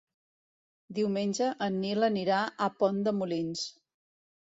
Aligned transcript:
Diumenge 0.99 1.51
en 1.67 1.79
Nil 1.83 2.09
anirà 2.09 2.43
a 2.49 2.73
Pont 2.83 3.07
de 3.11 3.17
Molins. 3.23 3.73